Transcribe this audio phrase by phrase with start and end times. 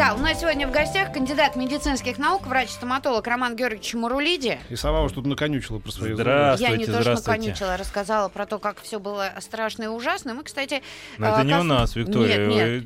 [0.00, 4.58] Да, у нас сегодня в гостях кандидат медицинских наук, врач-стоматолог Роман Георгиевич Мурулиди.
[4.70, 6.56] И сама уж тут наконючила про свои зубы.
[6.58, 10.32] Я не то, что наконючила, рассказала про то, как все было страшно и ужасно.
[10.32, 10.82] Мы, кстати...
[11.18, 12.46] Но это э, не кос- у нас, Виктория.
[12.46, 12.84] Нет, нет.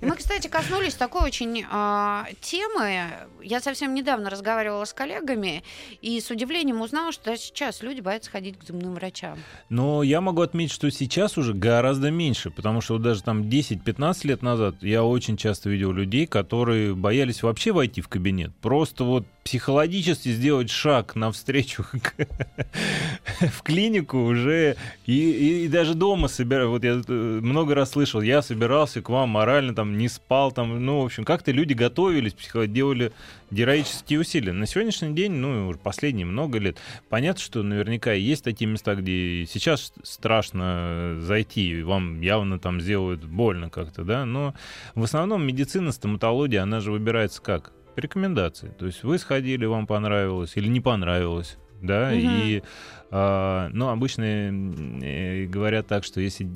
[0.00, 3.04] Мы, кстати, коснулись такой очень а, темы.
[3.42, 5.62] Я совсем недавно разговаривала с коллегами
[6.02, 9.38] и с удивлением узнала, что сейчас люди боятся ходить к зубным врачам.
[9.68, 14.26] Но я могу отметить, что сейчас уже гораздо меньше, потому что вот даже там 10-15
[14.26, 18.52] лет назад я очень часто видел людей, которые боялись вообще войти в кабинет.
[18.60, 21.84] Просто вот психологически сделать шаг навстречу
[23.40, 24.76] в клинику уже
[25.06, 26.70] и, и- и даже дома собираю.
[26.70, 30.84] Вот я э, много раз слышал, я собирался к вам морально, там не спал, там,
[30.84, 32.34] ну, в общем, как-то люди готовились,
[32.68, 33.12] делали
[33.50, 34.52] героические усилия.
[34.52, 39.46] На сегодняшний день, ну, уже последние много лет, понятно, что наверняка есть такие места, где
[39.46, 44.54] сейчас страшно зайти, вам явно там сделают больно как-то, да, но
[44.94, 47.72] в основном медицина, стоматология, она же выбирается как?
[47.94, 48.74] По рекомендации.
[48.78, 52.18] То есть вы сходили, вам понравилось или не понравилось, да, Мгм.
[52.20, 52.62] и,
[53.10, 56.48] а, ну, обычно э, говорят так, что если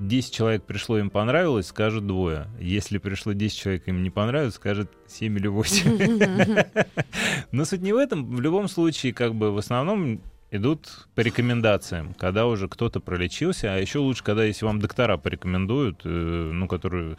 [0.00, 2.48] 10 человек пришло, им понравилось, скажут двое.
[2.58, 6.64] Если пришло 10 человек, им не понравилось, скажет 7 или 8.
[7.52, 8.34] Но суть не в этом.
[8.34, 13.78] В любом случае, как бы в основном идут по рекомендациям, когда уже кто-то пролечился, а
[13.78, 17.16] еще лучше, когда если вам доктора порекомендуют, э, ну, которые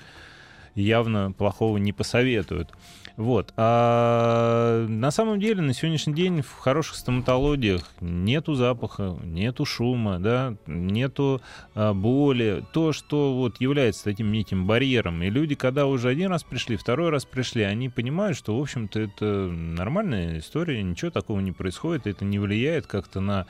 [0.75, 2.71] явно плохого не посоветуют.
[3.17, 3.53] Вот.
[3.57, 10.55] А на самом деле на сегодняшний день в хороших стоматологиях нету запаха, нету шума, да,
[10.65, 11.41] нету
[11.75, 12.63] а, боли.
[12.73, 15.21] То, что вот является таким неким барьером.
[15.23, 18.99] И люди, когда уже один раз пришли, второй раз пришли, они понимают, что, в общем-то,
[18.99, 23.45] это нормальная история, ничего такого не происходит, это не влияет как-то на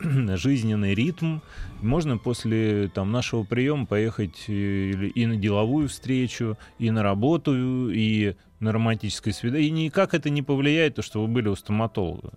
[0.36, 1.40] жизненный ритм.
[1.80, 8.34] Можно после там, нашего приема поехать э, и на деловую встречу, и на работу, и
[8.60, 9.68] на романтическое свидание.
[9.68, 12.32] И никак это не повлияет, то, что вы были у стоматолога.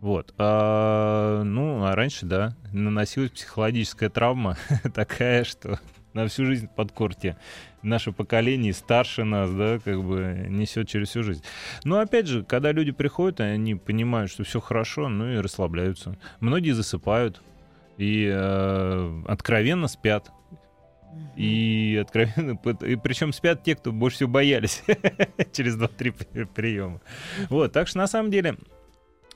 [0.00, 0.34] Вот.
[0.38, 4.56] А, ну, а раньше, да, наносилась психологическая травма
[4.94, 5.78] такая, что
[6.12, 7.36] на всю жизнь под корте.
[7.82, 11.42] Наше поколение старше нас, да, как бы несет через всю жизнь.
[11.84, 16.18] Но опять же, когда люди приходят, они понимают, что все хорошо, ну и расслабляются.
[16.40, 17.42] Многие засыпают
[17.96, 20.30] и э, откровенно спят.
[21.36, 24.82] И откровенно, и причем спят те, кто больше всего боялись
[25.52, 27.00] через 2-3 при- приема.
[27.48, 28.56] Вот, так что на самом деле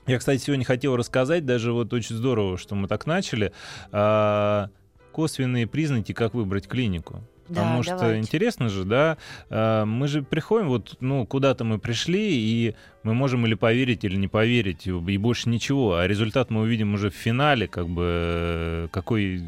[0.07, 3.51] я, кстати, сегодня хотел рассказать, даже вот очень здорово, что мы так начали,
[3.91, 4.69] а,
[5.15, 7.21] косвенные признаки, как выбрать клинику.
[7.47, 8.19] Потому Да, что давайте.
[8.19, 9.17] интересно же, да,
[9.49, 14.17] а, мы же приходим, вот, ну, куда-то мы пришли, и мы можем или поверить, или
[14.17, 15.95] не поверить, и и больше ничего.
[15.95, 19.43] А результат мы увидим уже в финале, как бы, э, какой,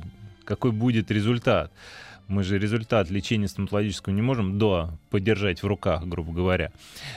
[0.45, 1.71] какой будет результат.
[2.27, 6.71] Мы же результат лечения стоматологического не можем до подержать в руках, грубо говоря.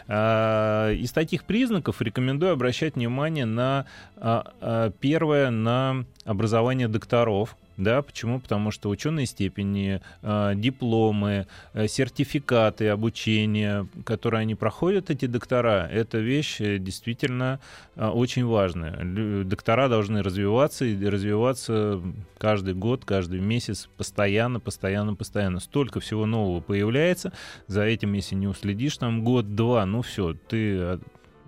[0.09, 3.85] А, Из таких признаков рекомендую обращать внимание на
[4.17, 7.57] а, а, первое, на образование докторов.
[7.77, 8.41] Да, почему?
[8.41, 16.19] Потому что ученые степени, а, дипломы, э, сертификаты обучения, которые они проходят, эти доктора, это
[16.19, 17.61] вещь э, действительно
[17.97, 19.45] очень важная.
[19.45, 22.01] Доктора должны развиваться и развиваться
[22.39, 25.61] каждый год, каждый месяц, постоянно, постоянно, постоянно.
[25.61, 27.33] Столько всего нового появляется.
[27.67, 30.99] За этим, если не уследишь, там год-два, ну все, ты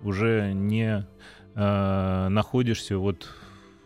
[0.03, 1.07] уже не
[1.55, 3.29] а, находишься вот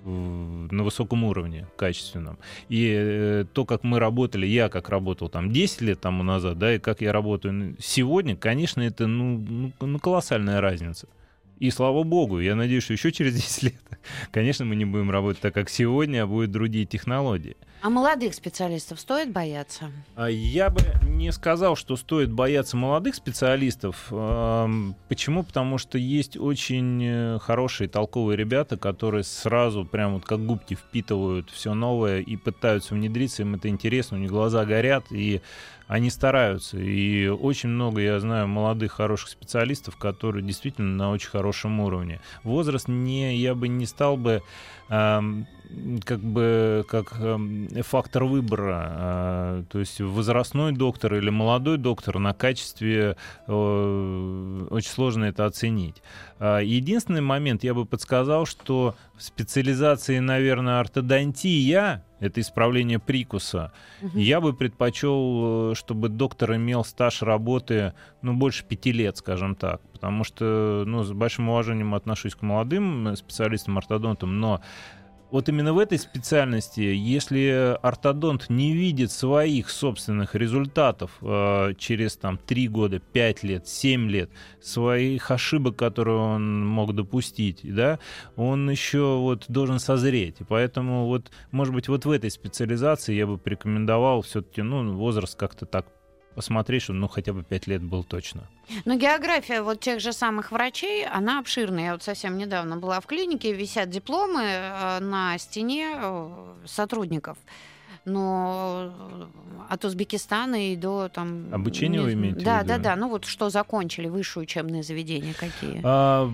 [0.06, 2.38] на высоком уровне, качественном.
[2.68, 6.74] И э, то, как мы работали, я как работал там 10 лет тому назад, да,
[6.74, 11.08] и как я работаю сегодня, конечно, это ну, ну, ну, колоссальная разница.
[11.58, 13.74] И слава богу, я надеюсь, что еще через 10 лет,
[14.30, 17.56] конечно, мы не будем работать так, как сегодня, а будут другие технологии.
[17.82, 19.92] А молодых специалистов стоит бояться?
[20.16, 24.06] А Я бы не сказал, что стоит бояться молодых специалистов.
[25.08, 25.44] Почему?
[25.44, 31.50] Потому что есть очень э, хорошие, толковые ребята, которые сразу прям вот как губки впитывают
[31.50, 35.42] все новое и пытаются внедриться, им это интересно, у них глаза горят, и
[35.86, 36.78] они стараются.
[36.78, 42.20] И очень много, я знаю, молодых, хороших специалистов, которые действительно на очень хорошем уровне.
[42.42, 44.42] Возраст не, я бы не стал бы
[44.88, 48.86] как бы как эм, фактор выбора.
[48.88, 53.16] а, То есть возрастной доктор или молодой доктор на качестве
[53.48, 56.02] э, очень сложно это оценить.
[56.38, 63.72] А, Единственный момент я бы подсказал, что в специализации, наверное, ортодонтия это исправление прикуса.
[64.02, 64.18] Угу.
[64.18, 67.92] Я бы предпочел, э, чтобы доктор имел стаж работы,
[68.22, 73.14] ну, больше пяти лет, скажем так, потому что, ну, с большим уважением отношусь к молодым
[73.16, 74.62] специалистам-ортодонтам, но
[75.30, 82.38] вот именно в этой специальности, если ортодонт не видит своих собственных результатов э, через там
[82.38, 84.30] 3 года, 5 лет, 7 лет,
[84.60, 87.98] своих ошибок, которые он мог допустить, да,
[88.36, 90.40] он еще вот должен созреть.
[90.40, 95.36] И поэтому вот, может быть, вот в этой специализации я бы порекомендовал все-таки, ну, возраст
[95.36, 95.86] как-то так
[96.36, 98.42] посмотреть, что ну хотя бы пять лет был точно.
[98.84, 101.84] Но география вот тех же самых врачей, она обширная.
[101.84, 107.38] Я вот совсем недавно была в клинике, висят дипломы э, на стене э, сотрудников.
[108.04, 109.24] Но э,
[109.70, 111.46] от Узбекистана и до там...
[111.52, 112.04] Обучение не...
[112.04, 112.96] вы имеете Да, да, да.
[112.96, 115.80] Ну вот что закончили, высшие учебные заведения какие?
[115.82, 116.30] А,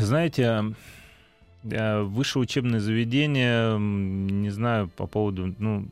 [0.00, 0.74] знаете,
[1.62, 5.86] высшее учебное заведение, не знаю по поводу, ну,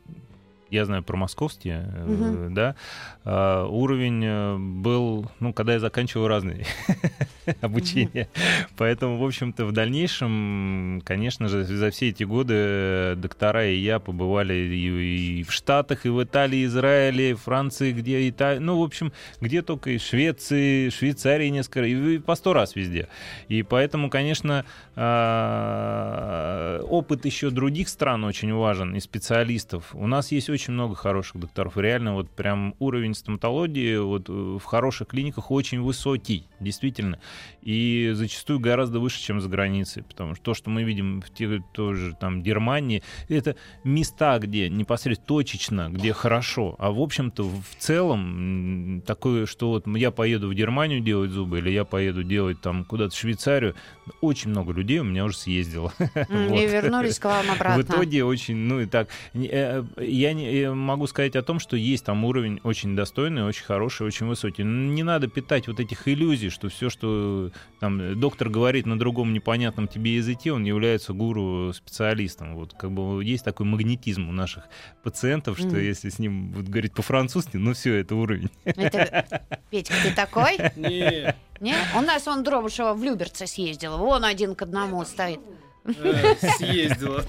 [0.70, 2.54] я знаю про московские, угу.
[2.54, 2.76] да,
[3.24, 6.66] а, уровень э, был, ну, когда я заканчивал разные
[7.60, 8.28] обучения.
[8.76, 14.54] Поэтому, в общем-то, в дальнейшем, конечно же, за все эти годы доктора и я побывали
[14.54, 19.12] и, и в Штатах, и в Италии, Израиле, и Франции, где Италия, ну, в общем,
[19.40, 23.08] где только и Швеции, Швейцарии несколько, и по сто раз везде.
[23.48, 24.64] И поэтому, конечно,
[24.96, 29.90] а, опыт еще других стран очень важен, и специалистов.
[29.94, 31.76] У нас есть очень много хороших докторов.
[31.76, 37.18] реально вот прям уровень стоматологии вот э, в хороших клиниках очень высокий, действительно.
[37.62, 40.02] И зачастую гораздо выше, чем за границей.
[40.02, 45.26] Потому что то, что мы видим в те, тоже там Германии, это места, где непосредственно
[45.26, 46.76] точечно, где хорошо.
[46.78, 51.70] А в общем-то в целом такое, что вот я поеду в Германию делать зубы, или
[51.70, 53.74] я поеду делать там куда-то в Швейцарию,
[54.20, 55.92] очень много людей у меня уже съездило.
[55.98, 57.82] И вернулись к вам обратно.
[57.82, 62.04] В итоге очень, ну и так, э, я не, могу сказать о том, что есть
[62.04, 64.62] там уровень очень достойный, очень хороший, очень высокий.
[64.62, 69.88] Не надо питать вот этих иллюзий, что все, что там доктор говорит на другом непонятном
[69.88, 72.54] тебе языке, он является гуру-специалистом.
[72.56, 74.64] Вот как бы есть такой магнетизм у наших
[75.02, 75.82] пациентов, что mm.
[75.82, 78.50] если с ним вот, говорить по-французски, ну все, это уровень.
[78.64, 79.26] Это...
[79.70, 80.58] Петька, ты такой?
[80.76, 81.36] Нет.
[81.60, 81.74] Не?
[81.96, 83.96] У нас он Дробышева в Люберце съездил.
[83.98, 85.40] Вон один к одному стоит.
[85.84, 87.22] Э, съездила.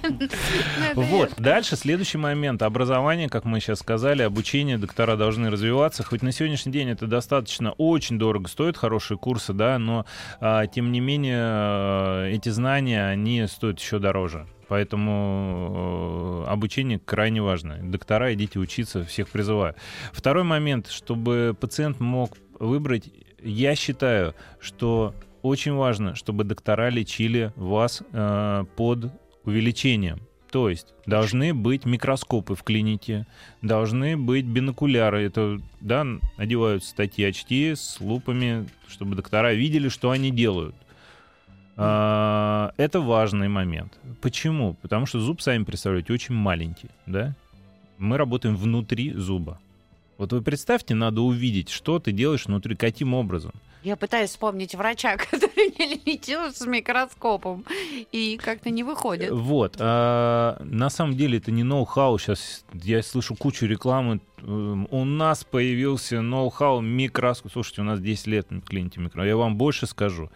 [0.95, 1.33] Вот.
[1.38, 2.62] Дальше следующий момент.
[2.62, 6.04] Образование, как мы сейчас сказали, обучение доктора должны развиваться.
[6.04, 10.06] Хоть на сегодняшний день это достаточно очень дорого стоит, хорошие курсы, да, но
[10.39, 14.48] а, тем не менее э, эти знания, они стоят еще дороже.
[14.68, 17.78] Поэтому э, обучение крайне важно.
[17.81, 19.75] Доктора, идите учиться, всех призываю.
[20.12, 23.10] Второй момент, чтобы пациент мог выбрать,
[23.45, 29.12] я считаю, что очень важно, чтобы доктора лечили вас э, под
[29.44, 30.21] увеличением.
[30.51, 33.27] То есть должны быть микроскопы в клинике,
[33.62, 35.24] должны быть бинокуляры.
[35.24, 36.06] Это, да,
[36.38, 40.75] одеваются статьи очки с лупами, чтобы доктора видели, что они делают.
[41.77, 44.00] А, это важный момент.
[44.21, 44.75] Почему?
[44.75, 47.36] Потому что зуб, сами представляете, очень маленький, да?
[47.97, 49.59] Мы работаем внутри зуба.
[50.17, 53.51] Вот вы представьте, надо увидеть, что ты делаешь внутри, каким образом.
[53.83, 57.65] Я пытаюсь вспомнить врача, который не лечил с микроскопом,
[58.12, 59.31] и как-то не выходит.
[59.31, 59.75] Вот.
[59.79, 62.18] А, на самом деле это не ноу-хау.
[62.18, 64.21] Сейчас я слышу кучу рекламы.
[64.42, 67.51] Эм, у нас появился ноу-хау микроскоп.
[67.51, 69.28] Слушайте, у нас 10 лет на клинике микроскоп.
[69.28, 70.31] Я вам больше скажу.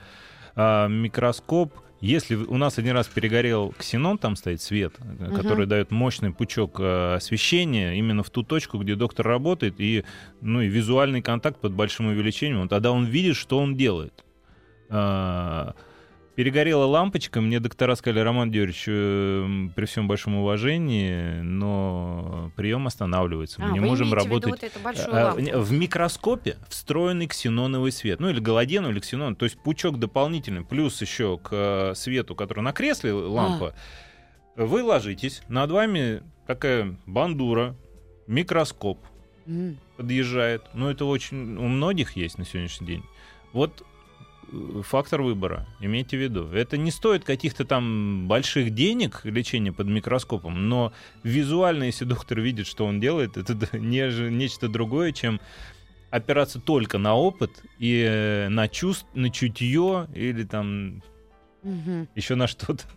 [0.55, 5.35] А, микроскоп— если у нас один раз перегорел ксенон, там стоит свет, угу.
[5.35, 10.05] который дает мощный пучок э, освещения именно в ту точку, где доктор работает, и,
[10.41, 14.23] ну, и визуальный контакт под большим увеличением, тогда он видит, что он делает.
[16.39, 23.59] Перегорела лампочка, мне доктора сказали, Роман Георгиевич, э, при всем большом уважении, но прием останавливается.
[23.59, 24.71] Мы а, не можем работать.
[24.81, 28.21] Вот а, в микроскопе встроенный ксеноновый свет.
[28.21, 29.35] Ну или галоген, или ксенон.
[29.35, 33.75] То есть пучок дополнительный, плюс еще к э, свету, который на кресле лампа.
[34.55, 34.65] А.
[34.65, 37.75] Вы ложитесь, над вами такая бандура,
[38.27, 38.97] микроскоп
[39.45, 39.75] mm.
[39.97, 40.63] подъезжает.
[40.73, 43.03] Ну это очень у многих есть на сегодняшний день.
[43.51, 43.83] Вот
[44.83, 46.47] фактор выбора, имейте в виду.
[46.47, 52.67] Это не стоит каких-то там больших денег лечение под микроскопом, но визуально, если доктор видит,
[52.67, 55.39] что он делает, это не, нечто другое, чем
[56.09, 61.03] опираться только на опыт и э, на чувств, на чутье или там
[61.63, 62.07] угу.
[62.15, 62.83] еще на что-то.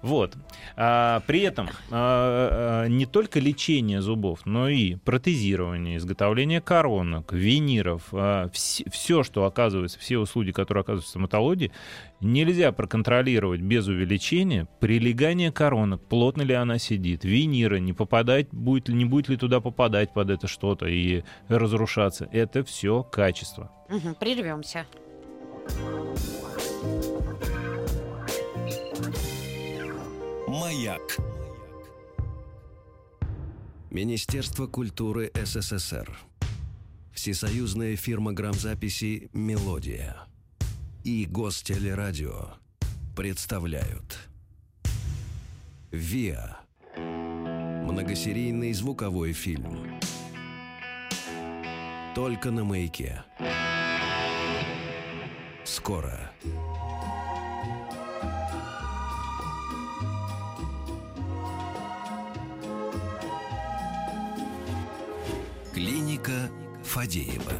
[0.00, 0.36] Вот.
[0.76, 8.04] А, при этом а, а, не только лечение зубов, но и протезирование, изготовление коронок, виниров,
[8.12, 11.72] а, все, что оказывается, все услуги, которые оказываются в стоматологии,
[12.20, 18.94] нельзя проконтролировать без увеличения прилегание коронок, плотно ли она сидит, винира, не попадать, будет ли,
[18.94, 22.28] не будет ли туда попадать под это что-то и разрушаться.
[22.30, 23.72] Это все качество.
[23.88, 24.86] Угу, прервемся.
[30.50, 31.16] Маяк.
[33.88, 36.10] Министерство культуры СССР.
[37.12, 40.16] Всесоюзная фирма грамзаписи «Мелодия»
[41.04, 42.54] и Гостелерадио
[43.16, 44.18] представляют
[45.92, 46.58] ВИА.
[46.96, 50.00] Многосерийный звуковой фильм.
[52.16, 53.22] Только на маяке.
[55.62, 56.32] Скоро.
[66.30, 66.50] Клиника
[66.84, 67.52] Фадеева.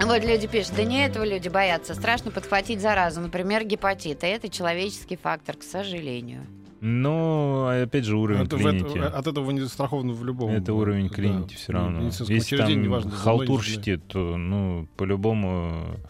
[0.00, 1.94] Вот люди пишут, да не этого люди боятся.
[1.94, 4.24] Страшно подхватить заразу, например, гепатит.
[4.24, 6.46] И это человеческий фактор, к сожалению.
[6.80, 8.96] Но, опять же, уровень это, клиники.
[8.96, 10.50] Это, от этого не застрахован в любом.
[10.50, 12.04] Это уровень клиники да, все равно.
[12.06, 16.00] Если там неважно, халтурщите, то, ну, по-любому...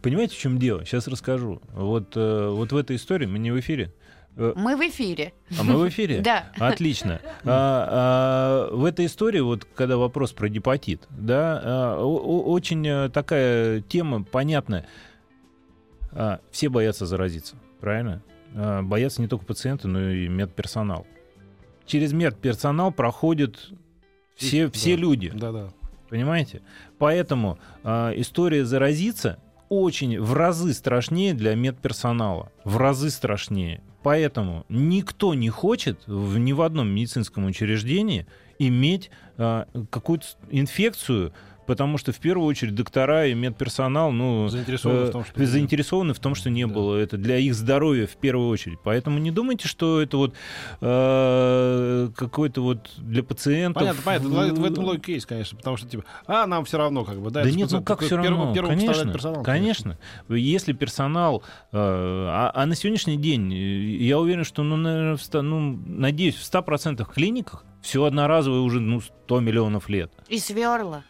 [0.00, 0.84] Понимаете, в чем дело?
[0.84, 1.60] Сейчас расскажу.
[1.74, 4.01] Вот, э, вот в этой истории, мы не в эфире, Э,
[4.36, 5.34] мы в эфире.
[5.58, 6.20] А мы в эфире?
[6.22, 6.52] Да.
[6.56, 7.20] Отлично.
[7.44, 13.80] А, а, в этой истории, вот когда вопрос про гепатит, да, а, очень э, такая
[13.82, 14.86] тема понятная.
[16.12, 18.22] А, все боятся заразиться, правильно?
[18.54, 21.06] А, боятся не только пациенты, но и медперсонал.
[21.86, 23.70] Через медперсонал проходят
[24.34, 25.00] все, все да.
[25.00, 25.30] люди.
[25.34, 25.68] Да, да.
[26.08, 26.62] Понимаете?
[26.98, 32.52] Поэтому а, история заразиться очень в разы страшнее для медперсонала.
[32.64, 33.82] В разы страшнее.
[34.02, 38.26] Поэтому никто не хочет в, ни в одном медицинском учреждении
[38.58, 41.32] иметь а, какую-то инфекцию,
[41.66, 46.14] потому что в первую очередь доктора и медперсонал ну, заинтересованы, э, в, том, что заинтересованы
[46.14, 46.72] в том, что не да.
[46.72, 46.96] было.
[46.96, 48.78] Это для их здоровья в первую очередь.
[48.82, 50.34] Поэтому не думайте, что это вот
[50.80, 53.82] э, какой-то вот для пациентов.
[53.82, 54.60] Понятно, понятно.
[54.62, 57.30] В этом логика есть, конечно, потому что типа, а нам все равно как бы.
[57.30, 58.52] Да, да нет, ну как все равно?
[58.52, 59.72] Первым конечно, персонал, конечно.
[59.72, 59.98] конечно.
[60.28, 61.42] Если персонал,
[61.72, 65.80] э, а, а на сегодняшний день, э, я уверен, что, ну, наверное, в 100, ну,
[65.86, 70.12] надеюсь, в 100% клиниках все одноразовое уже ну, 100 миллионов лет.
[70.28, 71.04] И сверла.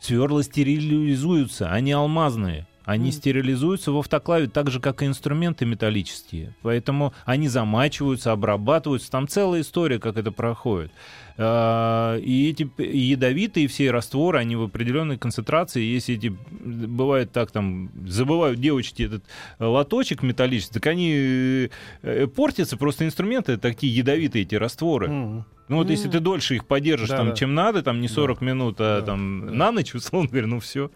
[0.00, 2.66] Сверла стерилизуются, они алмазные.
[2.84, 3.12] Они mm.
[3.12, 6.56] стерилизуются в автоклаве так же, как и инструменты металлические.
[6.62, 9.10] Поэтому они замачиваются, обрабатываются.
[9.10, 10.90] Там целая история, как это проходит.
[11.36, 15.82] А, и эти ядовитые все растворы, они в определенной концентрации.
[15.82, 19.24] Если эти, бывает так, там, забывают девочки этот
[19.60, 21.68] лоточек металлический, так они
[22.02, 22.76] э, портятся.
[22.76, 25.08] Просто инструменты такие ядовитые, эти растворы.
[25.08, 25.44] Mm.
[25.70, 27.36] Ну вот если ты дольше их подержишь, да, там, да.
[27.36, 28.44] чем надо, там не 40 да.
[28.44, 29.06] минут, а да.
[29.06, 29.52] там да.
[29.52, 30.90] на ночь, условно говоря, ну все.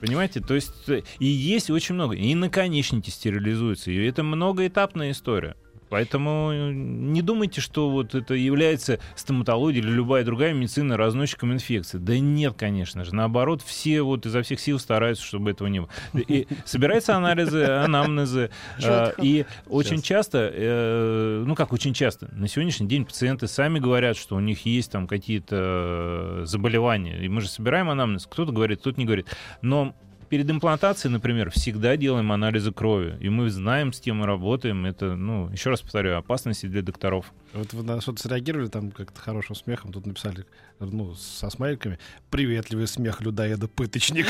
[0.00, 0.40] Понимаете?
[0.40, 0.72] То есть
[1.18, 2.14] и есть очень много.
[2.14, 3.90] И наконечники стерилизуются.
[3.90, 5.54] И это многоэтапная история.
[5.94, 11.98] Поэтому э, не думайте, что вот это является стоматология или любая другая медицина разносчиком инфекции.
[11.98, 13.14] Да нет, конечно же.
[13.14, 15.90] Наоборот, все вот изо всех сил стараются, чтобы этого не было.
[16.14, 18.50] И собираются анализы, анамнезы.
[18.82, 24.16] А, и очень часто, э, ну как очень часто, на сегодняшний день пациенты сами говорят,
[24.16, 27.24] что у них есть там какие-то заболевания.
[27.24, 28.26] И мы же собираем анамнез.
[28.26, 29.28] Кто-то говорит, кто-то не говорит.
[29.62, 29.94] Но
[30.34, 33.16] перед имплантацией, например, всегда делаем анализы крови.
[33.20, 34.84] И мы знаем, с кем мы работаем.
[34.84, 37.32] Это, ну, еще раз повторю, опасности для докторов.
[37.52, 39.92] Вот вы на что-то среагировали там как-то хорошим смехом.
[39.92, 40.44] Тут написали,
[40.92, 41.98] ну, со смайликами.
[42.30, 44.26] Приветливый смех людоеда-пыточник.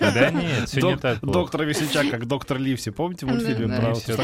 [0.00, 2.90] Да нет, все не так Доктор Весельчак, как доктор Ливси.
[2.90, 4.16] Помните мультфильм про Доктор,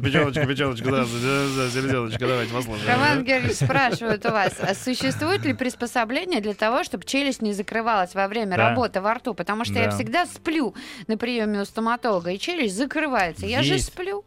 [0.00, 2.88] печеночка, печеночка, да, селезеночка, давайте послушаем.
[2.88, 8.14] Роман Георгиевич спрашивает у вас, а существует ли приспособление для того, чтобы челюсть не закрывалась
[8.14, 9.34] во время работы во рту?
[9.34, 10.74] Потому что я всегда сплю
[11.06, 13.46] на приеме у стоматолога, и челюсть закрывается.
[13.46, 14.24] Я же сплю.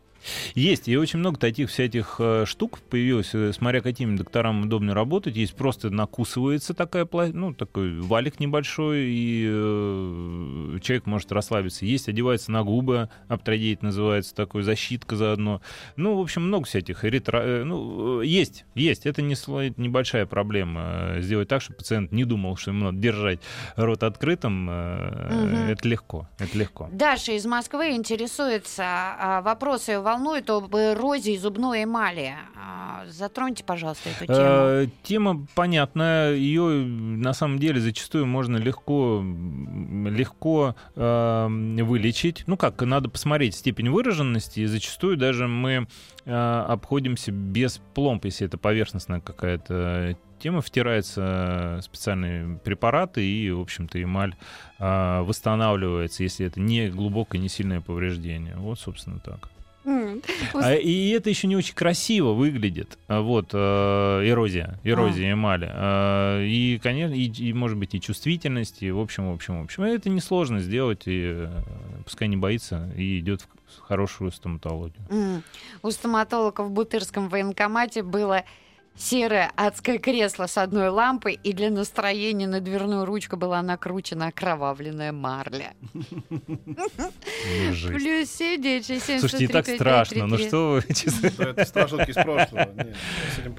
[0.54, 5.36] Есть, и очень много таких всяких э, штук появилось, э, смотря какими докторам удобно работать.
[5.36, 11.86] Есть просто накусывается такая, ну, такой валик небольшой, и э, человек может расслабиться.
[11.86, 15.62] Есть, одевается на губы, аптродейт называется, такой защитка заодно.
[15.96, 17.06] Ну, в общем, много всяких.
[17.06, 17.42] Эритро...
[17.42, 19.06] Э, ну, есть, есть.
[19.06, 19.36] Это не,
[19.80, 21.16] небольшая проблема.
[21.20, 23.40] Сделать так, чтобы пациент не думал, что ему надо держать
[23.76, 24.70] рот открытым.
[24.70, 25.72] Э, угу.
[25.72, 26.90] Это легко, это легко.
[26.92, 28.84] Даша из Москвы интересуется.
[28.84, 32.34] А, вопросы волнует об эрозии зубной эмали.
[32.56, 34.40] А, Затроньте, пожалуйста, эту тему.
[34.40, 42.44] Э, Тема понятная, ее на самом деле зачастую можно легко, легко э, вылечить.
[42.48, 45.88] Ну как, надо посмотреть степень выраженности, и зачастую даже мы
[46.26, 54.02] э, обходимся без пломб, если это поверхностная какая-то тема, втираются специальные препараты, и, в общем-то,
[54.02, 54.36] эмаль
[54.80, 58.56] э, восстанавливается, если это не глубокое, не сильное повреждение.
[58.56, 59.50] Вот, собственно, так.
[60.54, 62.98] А, и это еще не очень красиво выглядит.
[63.08, 65.70] А, Вот э, эрозия, эрозия эмали.
[65.72, 69.64] А, И, конечно, и, и, может быть и чувствительность, и в общем, в общем, в
[69.64, 69.84] общем.
[69.84, 71.62] Это несложно сделать, и э,
[72.04, 75.44] пускай не боится и идет в хорошую стоматологию.
[75.82, 78.44] У стоматолога в Бутырском военкомате было
[78.98, 85.12] серое адское кресло с одной лампой, и для настроения на дверную ручку была накручена окровавленная
[85.12, 85.74] марля.
[85.94, 86.00] Ну.
[87.88, 90.28] Плюс 7, 9, 6, 7, Слушайте, и так страшно.
[90.28, 90.80] Ну что вы,
[91.44, 92.70] Это страшилки из прошлого.
[93.36, 93.56] С этим.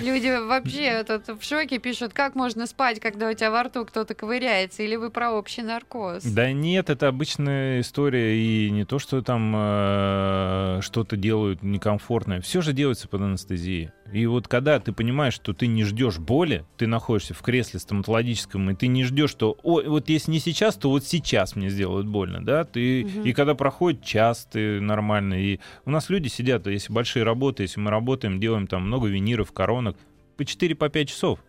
[0.00, 4.14] Люди вообще тут в шоке пишут, как можно спать, когда у тебя во рту кто-то
[4.14, 6.24] ковыряется, или вы про общий наркоз.
[6.24, 12.40] Да нет, это обычная история, и не то, что там э, что-то делают некомфортное.
[12.40, 13.90] Все же делается под анестезией.
[14.12, 18.70] И вот когда ты понимаешь, что ты не ждешь боли, ты находишься в кресле стоматологическом,
[18.70, 22.06] и ты не ждешь, что Ой, вот если не сейчас, то вот сейчас мне сделают
[22.06, 23.22] больно, да, ты, Мгм.
[23.22, 27.80] и когда проходит час, ты нормально, и у нас люди сидят, если большие работы, если
[27.80, 29.96] мы работаем, делаем там много виниров, коронок,
[30.36, 31.40] по 4-5 часов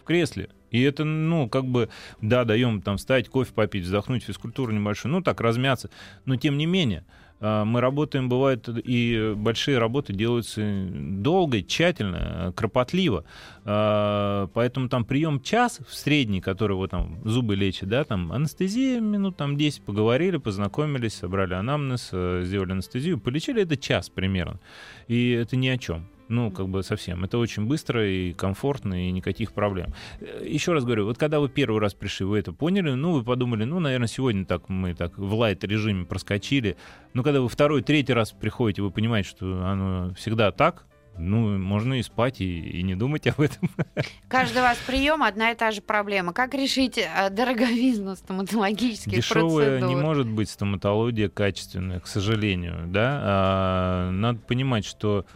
[0.00, 0.48] в кресле.
[0.70, 1.88] И это, ну, как бы,
[2.20, 5.90] да, даем там встать, кофе попить, вздохнуть, физкультуру небольшую, ну, так, размяться.
[6.24, 7.04] Но, тем не менее,
[7.40, 13.24] мы работаем, бывает, и большие работы делаются долго, тщательно, кропотливо.
[13.64, 19.00] А, Поэтому там прием час в средний, который вот там зубы лечит, да, там анестезия,
[19.00, 24.58] минут там 10 поговорили, познакомились, собрали анамнез, э, сделали анестезию, полечили, это час примерно.
[25.06, 26.08] И это ни о чем.
[26.28, 27.24] Ну, как бы совсем.
[27.24, 29.94] Это очень быстро и комфортно, и никаких проблем.
[30.20, 33.24] Э, Еще раз говорю, вот когда вы первый раз пришли, вы это поняли, ну, вы
[33.24, 36.76] подумали, ну, наверное, сегодня так мы так в лайт-режиме проскочили.
[37.14, 40.84] Но когда вы второй, третий раз приходите, вы понимаете, что оно всегда так,
[41.18, 43.70] ну, можно и спать, и, и не думать об этом.
[44.28, 46.32] Каждый вас прием одна и та же проблема.
[46.32, 49.88] Как решить э, дороговизну стоматологических Дешевая процедур?
[49.88, 53.20] не может быть стоматология качественная, к сожалению, да.
[53.22, 55.26] А, надо понимать, что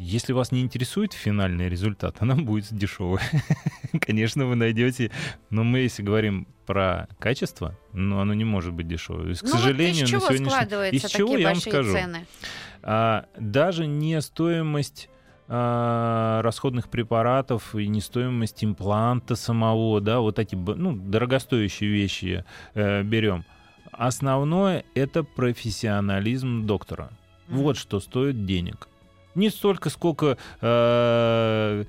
[0.00, 3.22] если вас не интересует финальный результат, она будет дешевая.
[4.00, 5.10] Конечно, вы найдете,
[5.50, 9.34] но мы если говорим про качество, ну, оно не может быть дешевое.
[9.34, 11.92] К Ну, вот сожалению, из чего на сегодняшний складываются из такие чего я вам скажу?
[11.92, 12.26] цены?
[12.82, 15.10] А, даже не стоимость
[15.48, 23.02] а, расходных препаратов и не стоимость импланта самого, да, вот эти ну, дорогостоящие вещи э,
[23.02, 23.44] берем.
[23.92, 27.10] Основное это профессионализм доктора.
[27.48, 28.88] Вот что стоит денег.
[29.34, 31.84] Не столько, сколько э,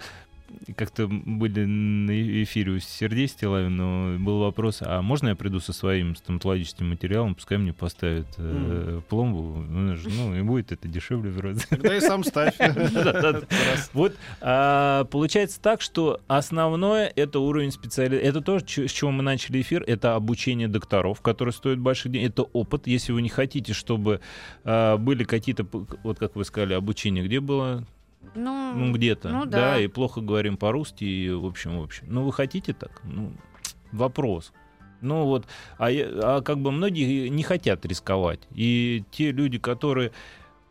[0.76, 2.12] как-то были на
[2.44, 7.36] эфире у Сергея Стилавин, но был вопрос, а можно я приду со своим стоматологическим материалом,
[7.36, 11.62] пускай мне поставят э, пломбу, ну, ну, и будет это дешевле вроде.
[11.70, 12.56] Тогда и сам ставь.
[13.94, 18.28] Вот а, получается так, что основное это уровень специализации.
[18.28, 22.32] Это то, с чего мы начали эфир, это обучение докторов, которые стоят больших денег.
[22.32, 22.88] Это опыт.
[22.88, 24.22] Если вы не хотите, чтобы
[24.64, 25.66] а, были какие-то,
[26.04, 27.86] вот как вы сказали, обучение, где было?
[28.36, 29.30] Ну, Ну, где-то.
[29.30, 29.80] ну да.
[29.80, 32.06] и плохо говорим по-русски, и в общем, в общем.
[32.08, 33.02] Ну, вы хотите так?
[33.04, 33.34] Ну,
[33.92, 34.54] вопрос.
[35.02, 35.46] Ну вот,
[35.80, 38.40] а, а как бы многие не хотят рисковать.
[38.52, 40.12] И те люди, которые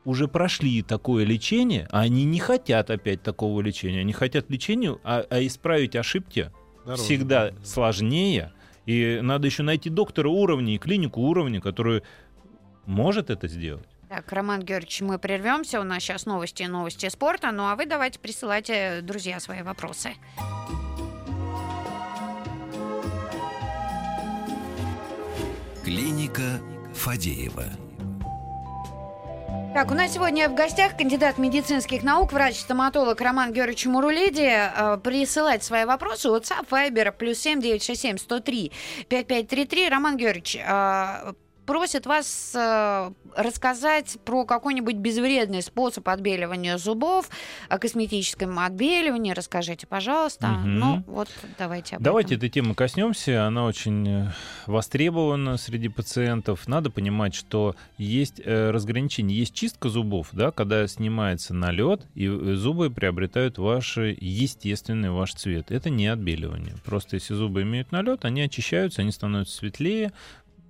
[0.05, 4.01] уже прошли такое лечение, они не хотят опять такого лечения.
[4.01, 6.51] Они хотят лечения, а, а исправить ошибки
[6.85, 7.03] Дороже.
[7.03, 8.53] всегда сложнее.
[8.87, 12.03] И надо еще найти доктора уровня и клинику уровня, который
[12.87, 13.89] может это сделать.
[14.11, 15.81] Так, Роман Георгиевич, мы прервемся.
[15.81, 17.53] У нас сейчас новости и новости спорта.
[17.53, 20.15] Ну а вы давайте присылайте, друзья, свои вопросы.
[25.85, 26.61] Клиника
[26.93, 27.67] Фадеева.
[29.75, 34.51] Так, у нас сегодня в гостях кандидат медицинских наук, врач-стоматолог Роман Георгиевич Мурулиди.
[34.51, 36.27] Э, Присылать свои вопросы.
[36.31, 38.73] WhatsApp, Viber, плюс 7 967 103
[39.09, 39.89] 5533.
[39.89, 40.57] Роман Георгиевич,
[41.71, 47.29] э, просит вас э, рассказать про какой-нибудь безвредный способ отбеливания зубов,
[47.69, 49.33] о косметическом отбеливании.
[49.33, 50.49] Расскажите, пожалуйста.
[50.49, 50.79] Мгм.
[50.79, 51.29] Ну, вот
[51.59, 52.39] давайте об Давайте этом.
[52.47, 53.47] этой темы коснемся.
[53.47, 54.33] Она очень э,
[54.67, 56.67] востребована среди пациентов.
[56.67, 62.55] Надо понимать, что есть э, разграничение, есть чистка зубов, да, когда снимается налет, и э,
[62.57, 65.71] зубы приобретают ваш естественный ваш цвет.
[65.71, 66.75] Это не отбеливание.
[66.85, 70.13] Просто если зубы имеют налет, они очищаются, они становятся светлее,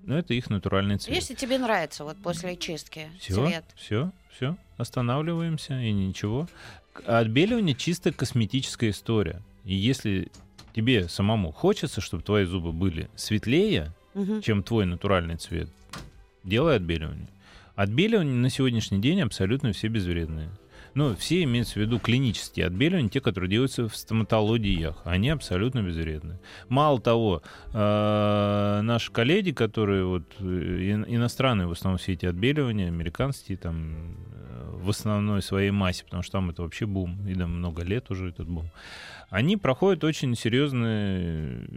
[0.02, 1.14] но это их натуральный цвет.
[1.14, 3.64] Если тебе нравится вот после чистки Все, цвет.
[3.76, 4.12] все.
[4.36, 6.48] Все, останавливаемся и ничего.
[7.04, 9.42] Отбеливание чисто косметическая история.
[9.64, 10.28] И если
[10.74, 14.40] тебе самому хочется, чтобы твои зубы были светлее, Мгм.
[14.42, 15.68] чем твой натуральный цвет,
[16.44, 17.28] делай отбеливание.
[17.76, 20.48] Отбеливание на сегодняшний день абсолютно все безвредные.
[20.94, 25.00] Ну, все имеются в виду клинические отбеливания, те, которые делаются в стоматологиях.
[25.04, 26.38] Они абсолютно безвредны.
[26.68, 32.88] Мало того, э, наши коллеги, которые вот э, ин- иностранные в основном все эти отбеливания,
[32.88, 37.46] американские там э, в основной своей массе, потому что там это вообще бум, и да,
[37.46, 38.70] много лет уже этот бум,
[39.28, 41.68] они проходят очень серьезные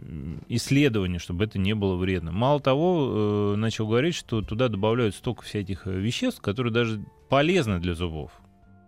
[0.48, 2.32] исследования, чтобы это не было вредно.
[2.32, 8.32] Мало того, начал говорить, что туда добавляют столько всяких веществ, которые даже полезны для зубов.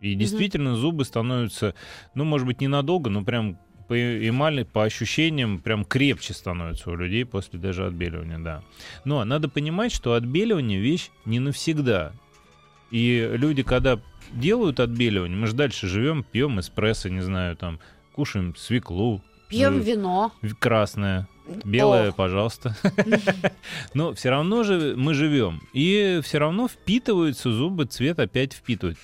[0.00, 1.74] И действительно зубы становятся,
[2.14, 3.94] ну, может быть, ненадолго, но прям по
[4.28, 8.62] эмали, по ощущениям, прям крепче становятся у людей после даже отбеливания, да.
[9.04, 12.12] Но надо понимать, что отбеливание вещь не навсегда.
[12.90, 14.00] И люди, когда
[14.32, 17.80] делают отбеливание, мы же дальше живем, пьем эспрессо, не знаю, там,
[18.12, 20.32] кушаем свеклу, Пьем э, вино.
[20.58, 21.28] красное,
[21.64, 22.16] белое, Ох.
[22.16, 22.76] пожалуйста.
[23.94, 25.60] Но все равно же мы живем.
[25.72, 28.98] И все равно впитываются зубы, цвет опять впитывают.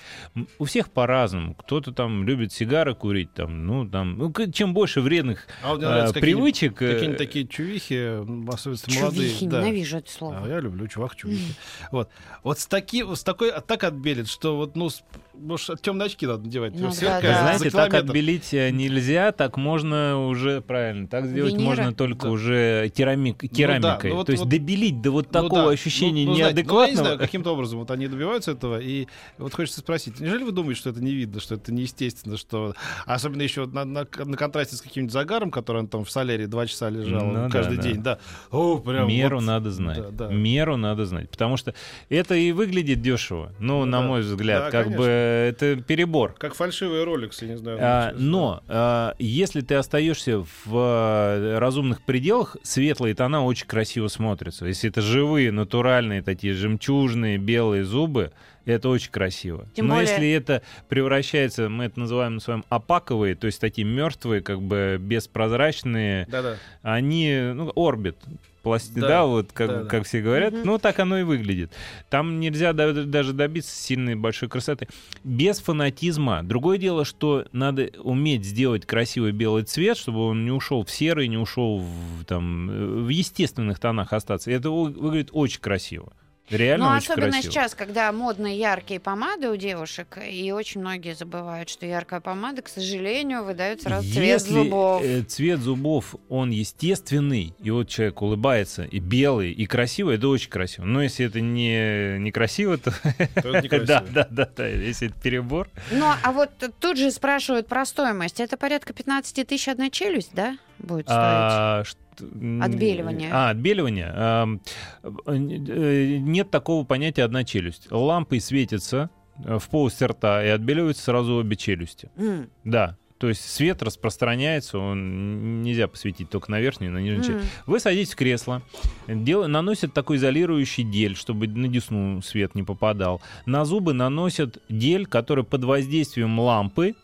[0.59, 1.55] У всех по-разному.
[1.55, 6.59] Кто-то там любит сигары курить, там, ну, там, ну, чем больше вредных А нравятся какие-нибудь
[6.59, 6.81] привычек.
[6.81, 9.29] э, какие-нибудь такие чувихи, особенно молодые.
[9.29, 9.59] Чувихи, да.
[9.61, 10.47] ненавижу это А, слово.
[10.47, 11.53] я люблю чувак чувихи.
[11.91, 12.09] Вот.
[12.43, 15.03] Вот с, таки, с такой а так отбелит, что вот, ну, с-
[15.33, 16.73] может, темные очки надо надевать.
[16.75, 17.39] Ну, да, да.
[17.41, 21.67] Знаете, так отбелить э, нельзя, так можно уже, правильно, так сделать Виниры?
[21.67, 22.31] можно только Да.
[22.33, 24.09] Уже керамик, керамикой.
[24.11, 25.69] ну вот- То есть вот- добелить до вот Ну такого да.
[25.69, 27.03] ощущения Ну, ну, знаете, ну, я не неадекватного.
[27.05, 28.79] знаю, каким-то образом вот они добиваются этого.
[28.79, 32.73] И вот хочется спросить, неужели вы думаете, что это не видно, что это неестественно, что...
[33.05, 36.67] Особенно еще на, на- на контрасте с каким-нибудь загаром, который он там в солярии два
[36.67, 37.83] часа лежал Ну да, каждый да.
[37.83, 38.01] день.
[38.03, 38.19] Да.
[38.51, 39.45] О, прям Меру вот.
[39.45, 39.97] надо знать.
[40.11, 40.33] Да, да.
[40.33, 41.29] Меру надо знать.
[41.29, 41.73] Потому что
[42.09, 43.51] это и выглядит дешево.
[43.59, 44.07] Ну, Ну на да.
[44.07, 45.03] мой взгляд, Да, как конечно.
[45.03, 46.33] бы это перебор.
[46.37, 47.77] Как фальшивый ролик, я не знаю.
[47.81, 52.22] А, но а, если ты остаешься в а, разумных пределах,
[52.63, 54.65] светлые тона очень красиво смотрятся.
[54.65, 58.31] Если это живые, натуральные, такие жемчужные, белые зубы,
[58.65, 59.65] это очень красиво.
[59.75, 64.41] Тем но более- если это превращается, мы это называем, называем опаковые, то есть такие мертвые,
[64.41, 66.55] как бы беспрозрачные, Да, да.
[66.81, 68.15] они, ну, орбит,
[68.63, 69.89] пласти, да, Да, вот как, да, да.
[69.89, 70.63] как все говорят, Мгм.
[70.65, 71.71] ну так оно и выглядит.
[72.09, 74.87] Там нельзя да- даже добиться сильной большой красоты.
[75.23, 76.41] Без фанатизма.
[76.43, 81.27] Другое дело, что надо уметь сделать красивый белый цвет, чтобы он не ушел в серый,
[81.27, 84.49] не ушел в, там, э, в естественных тонах остаться.
[84.49, 86.13] Это вы- выглядит очень красиво.
[86.49, 87.51] Реально Ну, особенно красиво.
[87.51, 92.67] сейчас, когда модные яркие помады у девушек, и очень многие забывают, что яркая помада, к
[92.67, 95.01] сожалению, выдает сразу цвет Если зубов.
[95.03, 100.49] э, цвет зубов, он естественный, и вот человек улыбается, и белый, и красивый, это очень
[100.49, 100.85] красиво.
[100.85, 102.93] Но если это не, не красиво, то...
[103.83, 105.69] Да, да, да, да, если это перебор.
[105.91, 108.39] Ну, а вот тут же спрашивают про стоимость.
[108.39, 111.17] Это порядка 15 тысяч одна челюсть, да, будет стоить?
[111.17, 111.83] А,
[112.21, 113.29] м, Отбеливание.
[113.33, 114.11] А, отбеливание.
[114.15, 114.61] Ам,
[115.03, 117.87] э, Нет такого понятия одна челюсть.
[117.91, 119.09] Лампой светится
[119.43, 122.09] э, в полость рта и отбеливаются сразу обе челюсти.
[122.17, 122.97] М, Да.
[123.19, 127.45] То есть свет распространяется, он нельзя посветить только на верхнюю на нижнюю м.
[127.67, 128.61] Вы садитесь в кресло,
[129.07, 129.47] дел...
[129.47, 133.21] наносят такой изолирующий гель, чтобы на десну свет не попадал.
[133.45, 136.95] На зубы наносят гель, который под воздействием лампы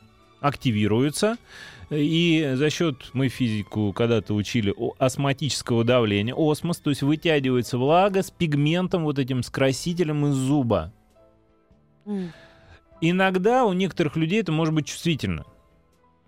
[0.42, 1.38] активируется.
[1.89, 8.21] И за счет, мы физику когда-то учили, о- осмотического давления, осмос, то есть вытягивается влага
[8.21, 10.93] с пигментом, вот этим с красителем из зуба.
[12.06, 12.32] М.
[13.02, 15.45] Иногда у некоторых людей это может быть чувствительно.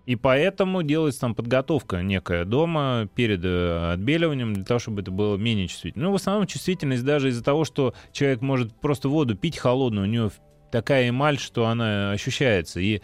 [0.04, 5.36] И поэтому делается там подготовка некая дома перед э, отбеливанием, для того, чтобы это было
[5.36, 6.06] менее чувствительно.
[6.06, 10.10] Ну, в основном чувствительность даже из-за того, что человек может просто воду пить холодную, у
[10.10, 10.32] него
[10.72, 12.80] такая эмаль, что она ощущается.
[12.80, 13.00] И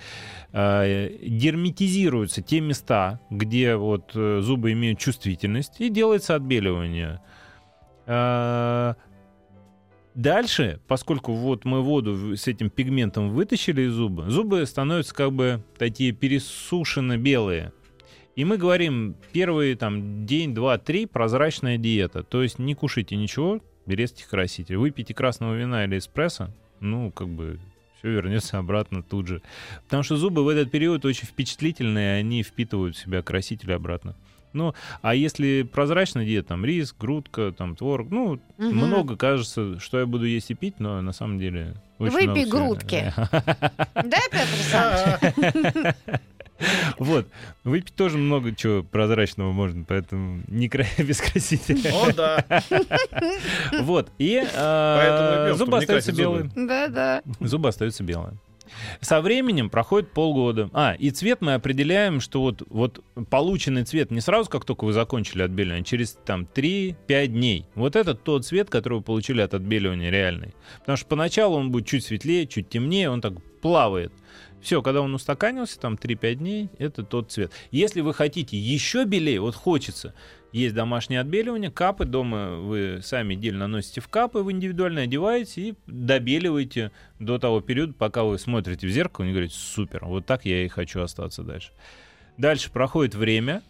[0.52, 7.20] э, герметизируются те места, где вот э, зубы имеют чувствительность, и делается отбеливание.
[8.06, 8.94] Э,
[10.14, 15.62] Дальше, поскольку вот мы воду с этим пигментом вытащили из зуба, зубы становятся как бы
[15.78, 17.72] такие пересушенно белые.
[18.34, 22.24] И мы говорим, первый там день, два, три прозрачная диета.
[22.24, 24.76] То есть не кушайте ничего, резких красителей.
[24.78, 26.48] Выпейте красного вина или эспрессо,
[26.80, 27.58] ну, как бы
[27.98, 29.42] все вернется обратно тут же.
[29.84, 34.14] Потому что зубы в этот период очень впечатлительные, они впитывают в себя красители обратно.
[34.54, 38.76] Ну, а если прозрачная диета, там рис, грудка, там творог, ну, Мгм.
[38.76, 41.74] много кажется, что я буду есть и пить, но на самом деле...
[41.98, 43.12] очень Выпей грудки.
[43.94, 45.94] Да, Петр Александрович?
[46.98, 47.28] Вот.
[47.64, 51.92] Выпить тоже много чего прозрачного можно, поэтому не кра- без красителя.
[51.92, 52.44] О, да.
[53.80, 54.10] Вот.
[54.18, 56.50] И э, зубы остаются белые.
[56.54, 57.22] Да-да.
[57.40, 58.34] Зубы остаются белые.
[59.00, 60.68] Со временем проходит полгода.
[60.72, 64.92] А, и цвет мы определяем, что вот, вот полученный цвет не сразу, как только вы
[64.92, 67.66] закончили отбеливание, а через там 3-5 дней.
[67.74, 70.54] Вот это тот цвет, который вы получили от отбеливания реальный.
[70.80, 74.12] Потому что поначалу он будет чуть светлее, чуть темнее, он так плавает.
[74.60, 77.52] Все, когда он устаканился, там 3-5 дней, это тот цвет.
[77.70, 80.14] Если вы хотите еще белее, вот хочется,
[80.52, 85.74] есть домашнее отбеливание, капы дома вы сами дель наносите в капы, вы индивидуально одеваете и
[85.86, 90.64] добеливаете до того периода, пока вы смотрите в зеркало и говорите, супер, вот так я
[90.64, 91.70] и хочу остаться дальше.
[92.36, 93.62] Дальше проходит время,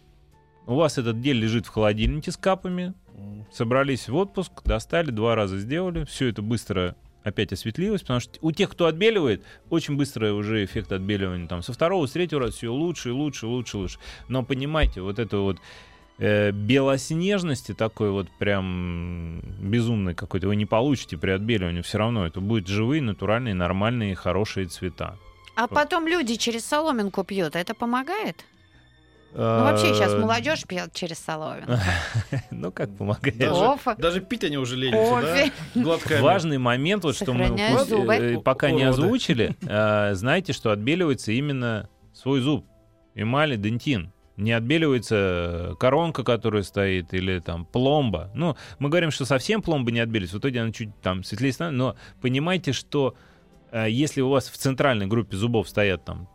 [0.65, 2.93] у вас этот гель лежит в холодильнике с капами,
[3.51, 8.51] собрались в отпуск, достали, два раза сделали, все это быстро опять осветлилось, потому что у
[8.51, 12.73] тех, кто отбеливает, очень быстро уже эффект отбеливания там со второго, с третьего раза все
[12.73, 13.99] лучше, лучше, лучше, лучше.
[14.27, 15.57] Но понимаете, вот это вот
[16.17, 22.25] э, белоснежности такой вот прям безумной какой-то вы не получите при отбеливании все равно.
[22.25, 25.17] Это будут живые, натуральные, нормальные, хорошие цвета.
[25.55, 27.55] А потом люди через соломинку пьют.
[27.55, 28.45] Это помогает?
[29.33, 31.73] Ну, вообще сейчас Э, молодежь пьет через соломинку.
[32.51, 33.37] Ну, как помогает.
[33.37, 35.21] Даже, даже пить они уже ленятся,
[35.75, 35.81] да?
[35.81, 36.21] Глотками.
[36.21, 37.47] Важный момент, вот что мы
[37.85, 38.13] зубы.
[38.13, 42.65] э, пока не озвучили, э, знаете, что отбеливается именно свой зуб,
[43.15, 44.11] эмаль и дентин.
[44.35, 48.31] Не отбеливается коронка, которая стоит, или там пломба.
[48.33, 51.77] Ну, мы говорим, что совсем пломба не отбеливается, в итоге она чуть там светлее становится,
[51.77, 53.15] но понимайте, что
[53.71, 56.29] э, если у вас в центральной группе зубов стоят там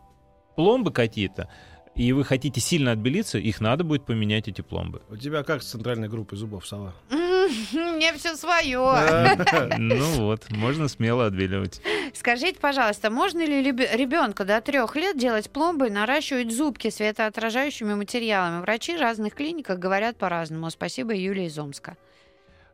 [0.55, 1.49] пломбы какие-то,
[1.95, 5.01] и вы хотите сильно отбелиться, их надо будет поменять, эти пломбы.
[5.09, 6.93] У тебя как с центральной группой зубов, сова?
[7.09, 9.37] Мне все свое.
[9.77, 11.81] Ну вот, можно смело отбеливать.
[12.13, 18.61] Скажите, пожалуйста, можно ли ребенка до трех лет делать пломбы и наращивать зубки светоотражающими материалами?
[18.61, 20.69] Врачи в разных клиниках говорят по-разному.
[20.69, 21.97] Спасибо, Юлия из Омска.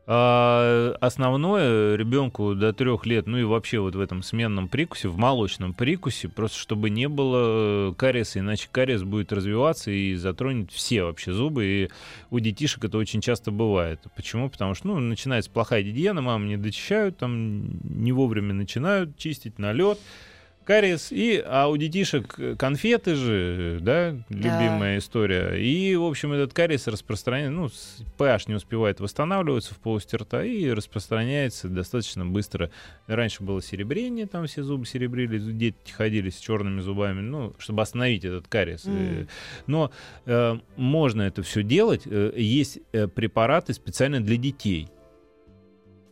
[0.04, 5.16] А, основное ребенку до трех лет, ну и вообще вот в этом сменном прикусе, в
[5.16, 11.04] молочном прикусе, просто чтобы не было э, кариеса, иначе кариес будет развиваться и затронет все
[11.04, 11.64] вообще зубы.
[11.64, 11.90] И
[12.30, 14.00] у детишек это очень часто бывает.
[14.16, 14.50] Почему?
[14.50, 20.00] Потому что ну, начинается плохая гигиена, мамы не дочищают, там не вовремя начинают чистить налет.
[20.64, 25.56] Кариес, и, а у детишек конфеты же, да, любимая история.
[25.56, 27.68] И, в общем, этот кариес распространяется, ну,
[28.18, 32.70] pH не успевает восстанавливаться в полости рта и распространяется достаточно быстро.
[33.06, 38.24] Раньше было серебрение, там все зубы серебрили, дети ходили с черными зубами, ну, чтобы остановить
[38.24, 38.84] этот кариес.
[38.84, 38.96] Мгм.
[38.96, 39.26] Э,
[39.66, 39.90] Но
[40.26, 42.02] э, можно это все делать.
[42.06, 44.88] Э, Есть э, препараты специально для детей,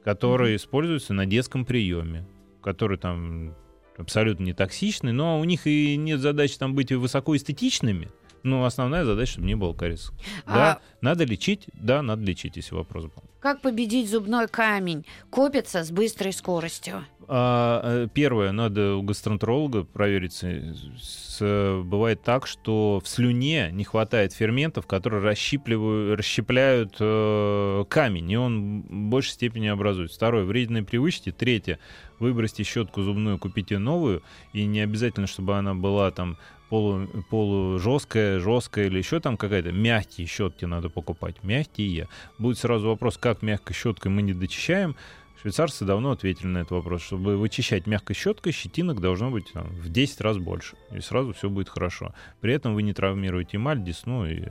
[0.04, 2.26] которые используются на детском приеме,
[2.62, 3.54] которые там
[4.00, 8.08] абсолютно не токсичны, но у них и нет задачи там быть высокоэстетичными.
[8.42, 10.12] Но основная задача, чтобы не было кариеса.
[10.46, 13.22] А- Да, надо лечить, да, надо лечить, если вопрос был.
[13.40, 15.04] Как победить зубной камень?
[15.30, 17.04] Копится с быстрой скоростью.
[17.32, 20.32] А, э, первое, надо у гастроэнтеролога проверить.
[20.34, 28.36] с- бывает так, что в слюне не хватает ферментов, которые расщипливают, расщепляют э, камень, и
[28.36, 30.16] он в большей степени образуется.
[30.16, 31.30] Второе, вредные привычки.
[31.32, 31.78] Третье,
[32.18, 34.22] выбросьте щетку зубную, купите новую,
[34.52, 36.36] и не обязательно, чтобы она была там
[36.68, 39.72] полу, полужесткая, жесткая или еще там какая-то.
[39.72, 42.08] Мягкие щетки надо покупать, мягкие.
[42.38, 44.96] Будет сразу вопрос, как мягкой щеткой мы не дочищаем.
[45.40, 47.02] Швейцарцы давно ответили на этот вопрос.
[47.02, 50.76] Чтобы вычищать мягкой щеткой, щетинок должно быть там, в 10 раз больше.
[50.92, 52.14] И сразу все будет хорошо.
[52.40, 54.26] При этом вы не травмируете эмаль, десну.
[54.26, 54.42] И...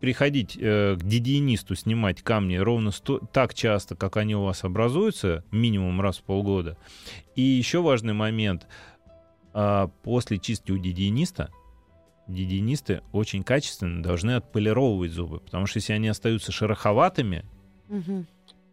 [0.00, 5.44] Приходить э, к гигиенисту, снимать камни ровно сто- так часто, как они у вас образуются,
[5.52, 6.76] минимум раз в полгода.
[7.36, 8.66] И еще важный момент.
[9.54, 11.50] а, после чистки у гигиениста
[12.28, 17.44] гигиенисты очень качественно должны отполировывать зубы, потому что если они остаются шероховатыми,
[17.88, 18.26] Мгм.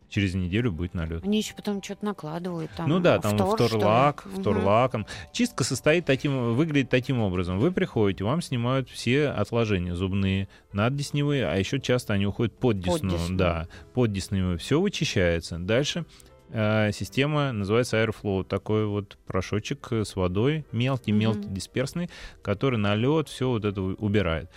[0.10, 1.24] через неделю будет налет.
[1.24, 2.70] Они еще потом что-то накладывают.
[2.78, 3.44] Там, ну да, там ли.
[3.44, 5.08] вторлак, вторлаком.
[5.32, 7.58] Чистка состоит таким, выглядит таким образом.
[7.58, 13.10] Вы приходите, вам снимают все отложения зубные, наддесневые, а еще часто они уходят под десну.
[13.10, 13.38] десну.
[13.38, 14.58] Да, под десневые.
[14.60, 15.58] Все вычищается.
[15.58, 16.06] Дальше
[16.52, 18.44] э, система называется Airflow.
[18.44, 21.54] Такой вот порошочек с водой, мелкий-мелкий Мгм.
[21.56, 22.10] дисперсный,
[22.44, 24.52] который налет все вот это убирает.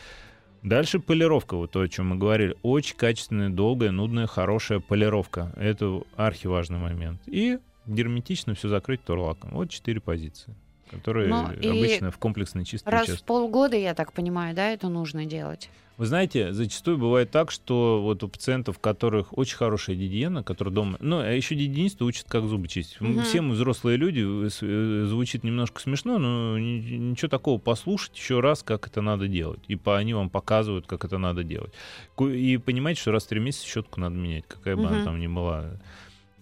[0.66, 2.56] Дальше полировка, вот то, о чем мы говорили.
[2.62, 5.52] Очень качественная, долгая, нудная, хорошая полировка.
[5.54, 7.20] Это архиважный момент.
[7.26, 9.52] И герметично все закрыть торлаком.
[9.52, 10.56] Вот четыре позиции.
[10.90, 13.26] Которые Ну, и обычно в комплексной чистке Раз в участвуют.
[13.26, 15.68] полгода, я так понимаю, да, это нужно делать.
[15.98, 20.74] Вы знаете, зачастую бывает так, что вот у пациентов, у которых очень хорошая гигиена, которые
[20.74, 20.98] дома...
[21.00, 23.00] Ну, а еще гигиенисты учат, как зубы чистить.
[23.00, 23.22] Мгм.
[23.22, 28.40] Все мы взрослые люди, э, э, звучит немножко смешно, но ни- ничего такого, послушать еще
[28.40, 29.60] раз, как это надо делать.
[29.68, 31.72] И по, они вам показывают, как это надо делать.
[32.20, 35.04] И понимаете, что раз в три месяца щетку надо менять, какая бы она Мгм.
[35.06, 35.64] там ни была.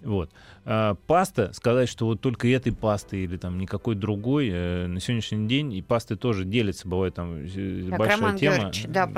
[0.03, 0.31] Вот.
[0.67, 5.47] А, паста, сказать, что вот только этой пасты или там никакой другой, э, на сегодняшний
[5.47, 8.57] день и пасты тоже делятся, бывает там э, Так, большая Роман тема.
[8.57, 9.11] Георгиевич, да,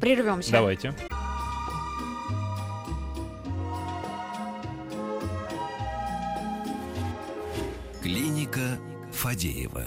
[0.00, 0.52] прервемся.
[0.52, 0.94] Давайте.
[8.02, 8.78] Клиника
[9.12, 9.84] Фадеева.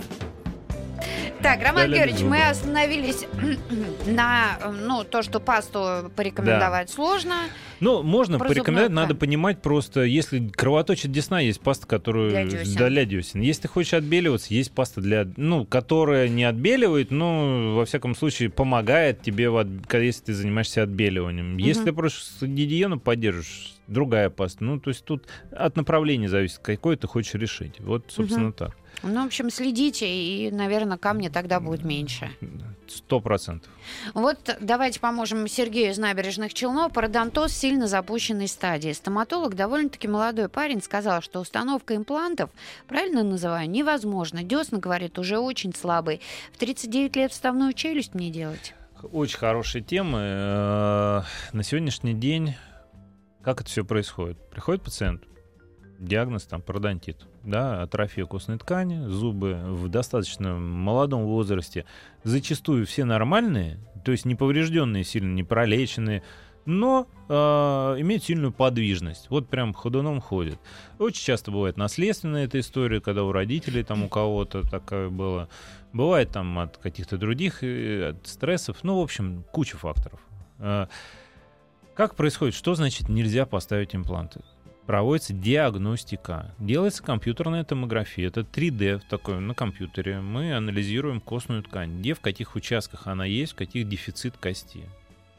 [1.42, 3.26] Так, Роман Далее Георгиевич, мы остановились
[4.08, 7.36] на, э, ну, то, что пасту порекомендовать сложно.
[7.80, 9.20] Ну, можно Про порекомендовать, зубную надо ткань.
[9.20, 12.32] понимать просто, если кровоточит десна, есть паста, которую...
[12.32, 12.76] Для десен.
[12.78, 13.42] Да, для десен.
[13.42, 15.28] Если ты хочешь отбеливаться, есть паста для...
[15.38, 20.84] Ну, которая не отбеливает, но, во всяком случае, помогает тебе, в от- если ты занимаешься
[20.84, 21.58] отбеливанием.
[21.58, 24.64] Если ты просто гигиену поддерживаешь, другая паста.
[24.64, 27.80] Ну, то есть тут от направления зависит, какой ты хочешь решить.
[27.80, 28.54] Вот, собственно, Мгм.
[28.54, 28.78] так.
[29.04, 32.32] Ну, в общем, следите, и, наверное, камня тогда будет меньше.
[32.88, 33.70] Сто процентов.
[34.16, 36.94] Вот давайте поможем Сергею из набережных Челнов.
[36.94, 38.92] Пародонтоз в сильно запущенной стадии.
[38.94, 42.50] Стоматолог, довольно-таки молодой парень, сказал, что установка имплантов,
[42.88, 44.42] правильно называю, невозможно.
[44.42, 46.22] Десна, говорит, уже очень слабый.
[46.54, 48.74] В 39 лет вставную челюсть мне делать?
[49.12, 50.20] Очень хорошая тема.
[50.22, 51.22] Э,
[51.54, 52.56] На сегодняшний день
[53.48, 54.38] как это все происходит?
[54.50, 55.24] Приходит пациент,
[56.00, 61.86] диагноз там пародонтит, да, атрофия костной ткани, зубы в достаточно молодом возрасте,
[62.26, 66.24] зачастую все нормальные, то есть не поврежденные сильно, не пролеченные,
[66.66, 67.34] но э,
[68.02, 69.30] имеют сильную подвижность.
[69.30, 70.60] Вот прям ходуном ходит.
[71.00, 75.48] Очень часто бывает наследственная эта история, когда у родителей там у кого-то такое было.
[75.94, 78.80] Бывает там от каких-то других э, от стрессов.
[78.84, 80.20] Ну, в общем, куча факторов.
[81.98, 82.54] Как происходит?
[82.54, 84.42] Что значит нельзя поставить импланты?
[84.86, 86.54] Проводится диагностика.
[86.60, 88.28] Делается компьютерная томография.
[88.28, 90.22] Это 3D в такой, на компьютере.
[90.22, 91.98] Мы анализируем костную ткань.
[91.98, 94.84] Где, в каких участках она есть, в каких дефицит кости.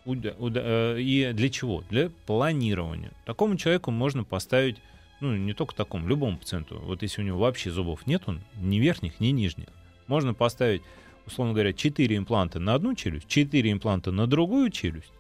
[0.04, 1.84] Э, И для чего?
[1.90, 3.12] Для планирования.
[3.24, 4.78] Такому человеку можно поставить,
[5.20, 6.80] ну, не только такому, любому пациенту.
[6.82, 9.68] Вот если у него вообще зубов нет, он ни верхних, ни нижних.
[10.08, 10.82] Можно поставить,
[11.24, 15.12] условно говоря, 4 импланта на одну челюсть, 4 импланта на другую челюсть,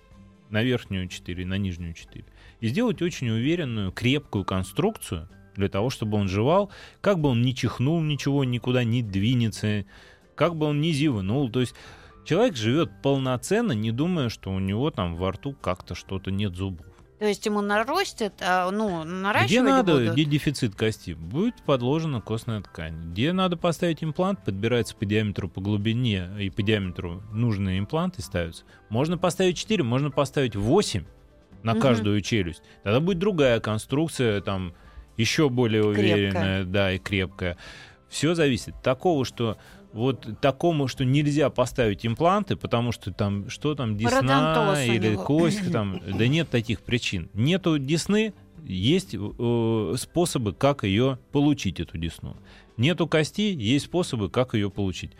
[0.50, 2.24] на верхнюю 4, на нижнюю 4.
[2.60, 7.52] И сделать очень уверенную, крепкую конструкцию для того, чтобы он жевал, как бы он ни
[7.52, 9.84] чихнул, ничего никуда не двинется,
[10.34, 11.50] как бы он ни зевнул.
[11.50, 11.74] То есть
[12.24, 16.87] человек живет полноценно, не думая, что у него там во рту как-то что-то нет зубов.
[17.18, 20.12] То есть ему нарастет, а, ну, наращивать Где надо, будут?
[20.12, 23.10] где дефицит кости, будет подложена костная ткань.
[23.10, 28.62] Где надо поставить имплант, подбирается по диаметру, по глубине и по диаметру нужные импланты ставятся.
[28.88, 31.04] Можно поставить 4, можно поставить 8
[31.64, 31.82] на Мгм.
[31.82, 32.62] каждую челюсть.
[32.84, 34.74] Тогда будет другая конструкция, там
[35.16, 36.14] еще более Крепкая.
[36.14, 37.56] уверенная, да, и крепкая.
[38.08, 38.74] Все зависит.
[38.82, 39.58] Такого, что
[39.92, 46.00] вот такому, что нельзя поставить импланты, потому что там что там десна или кость, там,
[46.18, 47.30] да нет таких причин.
[47.32, 52.36] Нету десны, есть э, способы, как ее получить, эту десну.
[52.76, 55.12] Нету кости, есть способы, как ее получить.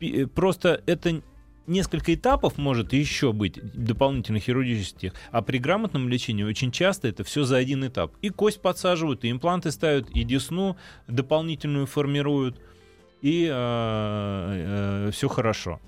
[0.00, 1.22] Э, Просто это
[1.66, 7.44] несколько этапов может еще быть дополнительных хирургических, а при грамотном лечении очень часто это все
[7.44, 8.12] за один этап.
[8.22, 12.58] И кость подсаживают, и импланты ставят, и десну дополнительную формируют,
[13.22, 15.80] и все хорошо.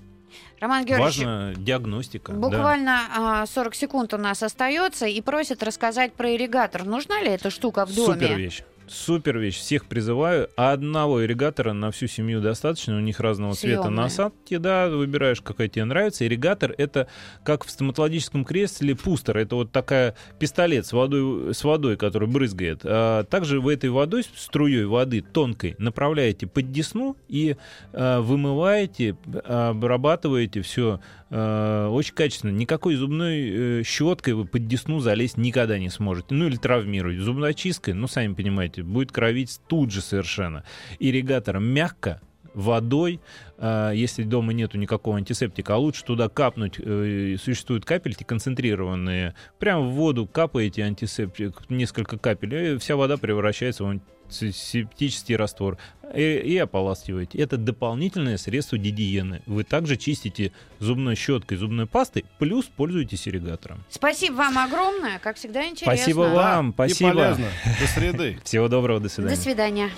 [0.59, 2.33] Роман Георгиевич, Важна диагностика.
[2.33, 2.37] да.
[2.37, 6.85] буквально а, 40 секунд у нас остается и просят рассказать про ирригатор.
[6.85, 8.13] Нужна ли эта штука в доме?
[8.13, 8.61] Супер вещь.
[8.91, 9.57] Супер вещь.
[9.57, 10.49] Всех призываю.
[10.57, 12.97] Одного ирригатора на всю семью достаточно.
[12.97, 14.03] У них разного цвета Съемные.
[14.03, 14.57] насадки.
[14.57, 16.27] Да, выбираешь, какая тебе нравится.
[16.27, 17.07] Ирригатор— это
[17.45, 19.37] как в стоматологическом кресле пустер.
[19.37, 22.81] Это вот такая пистолет с водой, с водой который брызгает.
[22.83, 27.55] А также вы этой водой, струей воды тонкой, направляете под десну и
[27.93, 30.99] а, вымываете, обрабатываете все
[31.31, 32.51] очень качественно.
[32.51, 36.33] Никакой зубной э, щеткой вы под десну залезть никогда не сможете.
[36.33, 37.21] Ну или травмируете.
[37.21, 40.65] Зубной очисткой, ну сами понимаете, будет кровить тут же совершенно.
[40.99, 42.21] Ирригатором мягко,
[42.53, 43.21] водой,
[43.57, 49.83] а, если дома нету никакого антисептика, а лучше туда капнуть, э, существуют капельки концентрированные, прямо
[49.83, 55.77] в воду капаете антисептик, несколько капель, и вся вода превращается в антисептический раствор,
[56.13, 57.37] и, и ополаскиваете.
[57.37, 59.41] Это дополнительное средство гигиены.
[59.45, 63.83] Вы также чистите зубной щеткой, зубной пастой, плюс пользуетесь ирригатором.
[63.89, 65.95] Спасибо вам огромное, как всегда интересно.
[65.95, 67.09] Спасибо вам, И спасибо.
[67.11, 67.47] полезно.
[67.79, 68.39] До среды.
[68.43, 69.35] Всего доброго, до свидания.
[69.35, 69.89] До свидания.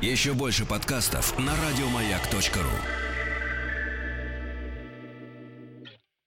[0.00, 3.11] Еще больше подкастов на радиомаяк.ру.